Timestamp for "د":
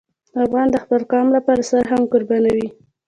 0.71-0.75